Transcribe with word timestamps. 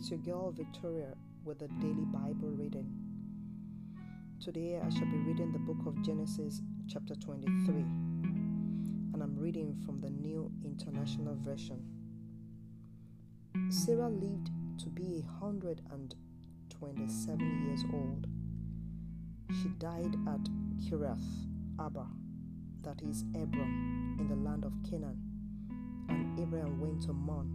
It's 0.00 0.08
your 0.08 0.20
girl 0.20 0.50
Victoria 0.50 1.12
with 1.44 1.60
a 1.60 1.68
daily 1.68 2.06
Bible 2.06 2.48
reading. 2.56 2.90
Today 4.42 4.80
I 4.82 4.88
shall 4.88 5.04
be 5.04 5.18
reading 5.18 5.52
the 5.52 5.58
book 5.58 5.76
of 5.86 6.00
Genesis, 6.02 6.62
chapter 6.88 7.14
23, 7.16 7.74
and 7.74 9.22
I'm 9.22 9.36
reading 9.38 9.76
from 9.84 10.00
the 10.00 10.08
New 10.08 10.50
International 10.64 11.36
Version. 11.44 11.84
Sarah 13.68 14.08
lived 14.08 14.48
to 14.78 14.88
be 14.88 15.22
a 15.22 15.44
hundred 15.44 15.82
and 15.90 16.14
twenty-seven 16.70 17.66
years 17.66 17.84
old. 17.92 18.26
She 19.62 19.68
died 19.76 20.16
at 20.26 20.40
Kiriath 20.82 21.20
Arba, 21.78 22.06
that 22.84 23.02
is 23.02 23.26
Hebron, 23.34 24.16
in 24.18 24.28
the 24.28 24.48
land 24.48 24.64
of 24.64 24.72
Canaan, 24.88 25.18
and 26.08 26.40
Abraham 26.40 26.80
went 26.80 27.02
to 27.02 27.12
mourn 27.12 27.50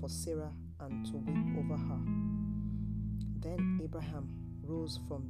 for 0.00 0.08
Sarah 0.08 0.52
and 0.82 1.06
to 1.06 1.16
weep 1.16 1.58
over 1.58 1.76
her. 1.76 2.00
Then 3.40 3.80
Abraham 3.82 4.28
rose 4.62 4.98
from 5.08 5.28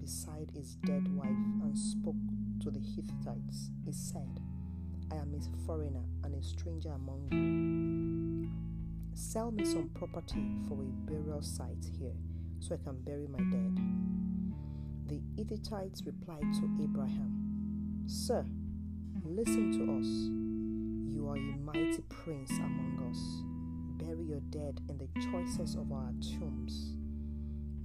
beside 0.00 0.50
his 0.54 0.76
dead 0.84 1.06
wife 1.16 1.28
and 1.28 1.76
spoke 1.76 2.16
to 2.62 2.70
the 2.70 2.80
Hittites. 2.80 3.70
He 3.84 3.92
said, 3.92 4.40
I 5.10 5.16
am 5.16 5.34
a 5.34 5.66
foreigner 5.66 6.04
and 6.24 6.34
a 6.34 6.42
stranger 6.42 6.90
among 6.90 7.28
you. 7.30 8.50
Sell 9.14 9.50
me 9.50 9.64
some 9.64 9.90
property 9.94 10.46
for 10.68 10.74
a 10.82 11.10
burial 11.10 11.42
site 11.42 11.86
here 11.98 12.16
so 12.60 12.74
I 12.74 12.84
can 12.84 13.00
bury 13.02 13.26
my 13.26 13.38
dead. 13.50 13.78
The 15.06 15.20
Hittites 15.36 16.02
replied 16.06 16.52
to 16.54 16.82
Abraham, 16.82 18.04
Sir, 18.06 18.44
listen 19.24 19.72
to 19.72 19.98
us. 19.98 20.06
You 21.14 21.28
are 21.28 21.36
a 21.36 21.56
mighty 21.58 22.02
prince 22.08 22.50
among 22.50 23.08
us 23.10 23.51
bury 24.02 24.24
your 24.24 24.40
dead 24.50 24.80
in 24.88 24.98
the 24.98 25.08
choicest 25.30 25.76
of 25.76 25.92
our 25.92 26.12
tombs. 26.38 26.94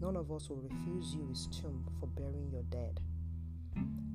None 0.01 0.15
of 0.15 0.31
us 0.31 0.49
will 0.49 0.57
refuse 0.57 1.13
you 1.13 1.27
his 1.27 1.47
tomb 1.47 1.85
for 1.99 2.07
burying 2.07 2.49
your 2.51 2.63
dead. 2.63 2.99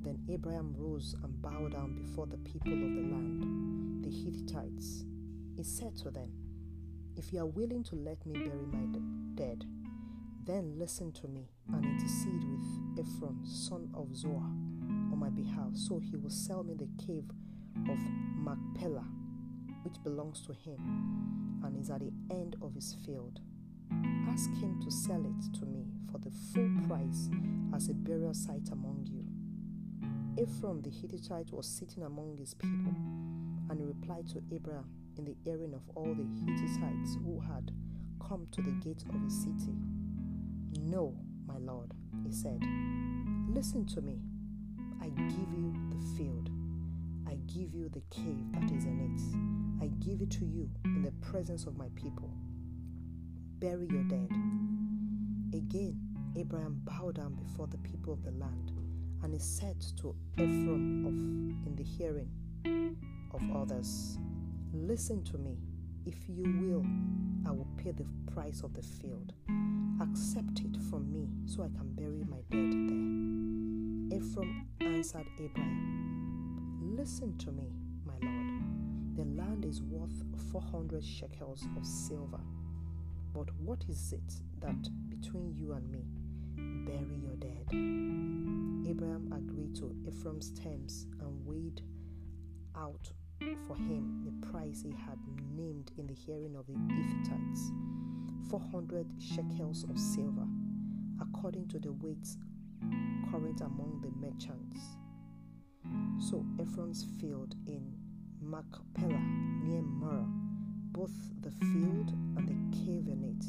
Then 0.02 0.18
Abraham 0.28 0.74
rose 0.76 1.14
and 1.22 1.40
bowed 1.40 1.72
down 1.72 1.94
before 1.94 2.26
the 2.26 2.38
people 2.38 2.72
of 2.72 2.78
the 2.80 3.02
land, 3.02 4.04
the 4.04 4.10
Hittites. 4.10 5.04
He 5.56 5.62
said 5.62 5.96
to 5.98 6.10
them, 6.10 6.32
If 7.16 7.32
you 7.32 7.40
are 7.40 7.46
willing 7.46 7.84
to 7.84 7.94
let 7.94 8.24
me 8.26 8.32
bury 8.32 8.66
my 8.66 8.98
dead, 9.34 9.64
then 10.44 10.74
listen 10.76 11.12
to 11.12 11.28
me 11.28 11.50
and 11.72 11.84
intercede 11.84 12.42
with 12.42 13.06
Ephron, 13.06 13.38
son 13.44 13.90
of 13.94 14.14
Zohar, 14.16 14.50
on 15.12 15.18
my 15.18 15.30
behalf, 15.30 15.70
so 15.74 16.00
he 16.00 16.16
will 16.16 16.30
sell 16.30 16.64
me 16.64 16.74
the 16.74 16.88
cave 17.04 17.30
of 17.88 17.98
Machpelah, 18.38 19.06
which 19.82 20.02
belongs 20.02 20.40
to 20.46 20.52
him 20.52 21.60
and 21.64 21.76
is 21.76 21.90
at 21.90 22.00
the 22.00 22.12
end 22.30 22.56
of 22.62 22.74
his 22.74 22.96
field. 23.04 23.40
Ask 24.28 24.50
him 24.54 24.80
to 24.82 24.90
sell 24.90 25.24
it 25.24 25.58
to 25.58 25.66
me 25.66 25.86
for 26.10 26.18
the 26.18 26.30
full 26.52 26.70
price 26.86 27.28
as 27.74 27.88
a 27.88 27.94
burial 27.94 28.34
site 28.34 28.68
among 28.70 29.06
you. 29.10 29.24
Ephron 30.42 30.80
the 30.82 30.90
Hittite 30.90 31.52
was 31.52 31.66
sitting 31.66 32.02
among 32.02 32.38
his 32.38 32.54
people, 32.54 32.94
and 33.68 33.78
he 33.78 33.84
replied 33.84 34.26
to 34.28 34.42
Abraham 34.52 34.88
in 35.18 35.24
the 35.24 35.36
hearing 35.44 35.74
of 35.74 35.82
all 35.94 36.14
the 36.14 36.26
Hittites 36.40 37.16
who 37.22 37.40
had 37.40 37.70
come 38.26 38.46
to 38.52 38.62
the 38.62 38.70
gate 38.70 39.04
of 39.08 39.22
his 39.22 39.42
city. 39.42 39.74
No, 40.80 41.14
my 41.46 41.58
lord, 41.58 41.92
he 42.24 42.32
said, 42.32 42.62
listen 43.48 43.84
to 43.86 44.00
me. 44.00 44.20
I 45.02 45.08
give 45.08 45.52
you 45.52 45.74
the 45.90 46.16
field, 46.16 46.48
I 47.28 47.34
give 47.46 47.74
you 47.74 47.90
the 47.90 48.02
cave 48.10 48.52
that 48.52 48.70
is 48.70 48.84
in 48.84 49.00
it 49.00 49.51
I 49.82 49.88
give 49.98 50.22
it 50.22 50.30
to 50.38 50.44
you 50.44 50.70
in 50.84 51.02
the 51.02 51.10
presence 51.26 51.66
of 51.66 51.76
my 51.76 51.88
people. 51.96 52.30
Bury 53.58 53.88
your 53.90 54.04
dead. 54.04 54.30
Again, 55.52 55.98
Abraham 56.36 56.80
bowed 56.84 57.16
down 57.16 57.34
before 57.34 57.66
the 57.66 57.78
people 57.78 58.12
of 58.12 58.22
the 58.22 58.30
land, 58.30 58.70
and 59.24 59.32
he 59.32 59.40
said 59.40 59.84
to 59.96 60.14
Ephron 60.38 61.04
of 61.04 61.66
in 61.66 61.74
the 61.74 61.82
hearing 61.82 62.28
of 63.34 63.42
others, 63.56 64.18
Listen 64.72 65.24
to 65.24 65.36
me. 65.38 65.58
If 66.06 66.28
you 66.28 66.44
will, 66.44 66.86
I 67.44 67.50
will 67.50 67.66
pay 67.76 67.90
the 67.90 68.06
price 68.32 68.62
of 68.62 68.74
the 68.74 68.82
field. 68.82 69.32
Accept 70.00 70.60
it 70.60 70.76
from 70.90 71.12
me 71.12 71.28
so 71.44 71.64
I 71.64 71.76
can 71.76 71.92
bury 71.94 72.22
my 72.22 72.38
dead 72.52 72.70
there. 72.88 74.20
Ephron 74.20 74.64
answered 74.80 75.26
Abraham, 75.40 76.94
Listen 76.96 77.36
to 77.38 77.50
me, 77.50 77.72
my 78.06 78.14
lord. 78.22 78.81
The 79.14 79.24
land 79.24 79.64
is 79.66 79.82
worth 79.82 80.24
400 80.50 81.04
shekels 81.04 81.66
of 81.76 81.84
silver. 81.84 82.40
But 83.34 83.48
what 83.58 83.84
is 83.88 84.12
it 84.12 84.34
that 84.60 84.88
between 85.10 85.54
you 85.54 85.72
and 85.72 85.90
me? 85.90 86.04
Bury 86.86 87.20
your 87.22 87.36
dead. 87.36 87.66
Abraham 88.88 89.32
agreed 89.36 89.74
to 89.76 89.94
Ephron's 90.06 90.50
terms 90.52 91.06
and 91.20 91.46
weighed 91.46 91.82
out 92.76 93.12
for 93.66 93.76
him 93.76 94.22
the 94.24 94.46
price 94.46 94.82
he 94.82 94.92
had 94.92 95.18
named 95.54 95.92
in 95.98 96.06
the 96.06 96.14
hearing 96.14 96.56
of 96.56 96.66
the 96.66 96.72
Hittites 96.72 97.70
400 98.50 99.06
shekels 99.18 99.84
of 99.84 99.98
silver, 99.98 100.46
according 101.20 101.68
to 101.68 101.78
the 101.78 101.92
weights 101.92 102.38
current 103.30 103.60
among 103.60 104.00
the 104.02 104.10
merchants. 104.26 104.96
So 106.18 106.44
Ephron's 106.60 107.04
field 107.20 107.54
in 107.66 107.94
Machpelah 108.42 109.22
near 109.62 109.82
Mamre, 109.82 110.26
both 110.92 111.12
the 111.42 111.50
field 111.50 112.10
and 112.36 112.48
the 112.48 112.76
cave 112.76 113.06
in 113.06 113.22
it, 113.22 113.44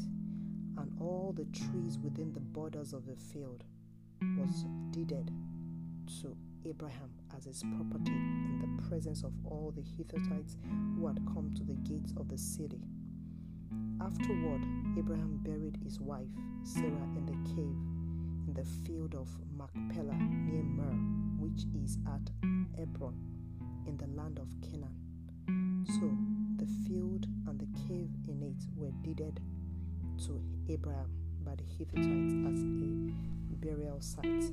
and 0.80 0.90
all 1.00 1.34
the 1.36 1.44
trees 1.46 1.98
within 1.98 2.32
the 2.32 2.40
borders 2.40 2.92
of 2.92 3.04
the 3.06 3.16
field, 3.16 3.64
was 4.38 4.64
deeded 4.92 5.30
to 6.20 6.36
Abraham 6.64 7.10
as 7.36 7.44
his 7.44 7.62
property 7.76 8.12
in 8.12 8.60
the 8.60 8.88
presence 8.88 9.24
of 9.24 9.32
all 9.44 9.72
the 9.74 9.82
Hittites 9.82 10.56
who 10.96 11.06
had 11.06 11.18
come 11.26 11.52
to 11.56 11.64
the 11.64 11.74
gates 11.74 12.14
of 12.16 12.28
the 12.28 12.38
city. 12.38 12.80
Afterward, 14.00 14.62
Abraham 14.96 15.40
buried 15.42 15.76
his 15.82 16.00
wife 16.00 16.28
Sarah 16.62 17.08
in 17.16 17.26
the 17.26 17.50
cave 17.54 17.76
in 18.46 18.54
the 18.54 18.64
field 18.86 19.14
of 19.14 19.28
Machpelah 19.56 20.14
near 20.14 20.62
Mamre, 20.62 20.94
which 21.38 21.64
is 21.74 21.98
at 22.06 22.30
Hebron 22.76 23.33
land 24.16 24.38
of 24.38 24.48
Canaan. 24.62 25.84
So 25.86 26.10
the 26.56 26.70
field 26.86 27.26
and 27.48 27.58
the 27.58 27.66
cave 27.88 28.10
in 28.28 28.42
it 28.42 28.64
were 28.76 28.92
deeded 29.02 29.40
to 30.26 30.40
Abraham 30.68 31.10
by 31.44 31.54
the 31.56 31.64
Hittites 31.64 32.32
as 32.46 32.62
a 32.62 33.56
burial 33.56 34.00
site. 34.00 34.52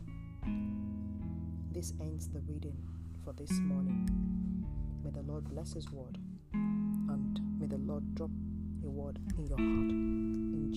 This 1.71 1.93
ends 2.01 2.27
the 2.29 2.41
reading 2.41 2.77
for 3.23 3.33
this 3.33 3.51
morning. 3.51 4.09
May 5.03 5.11
the 5.11 5.21
Lord 5.21 5.45
bless 5.49 5.73
His 5.73 5.89
word 5.91 6.17
and 6.53 7.39
may 7.59 7.67
the 7.67 7.77
Lord 7.77 8.15
drop 8.15 8.31
a 8.83 8.89
word 8.89 9.19
in 9.37 9.45
your 9.45 9.57
heart. 9.57 9.69
In. 9.69 10.70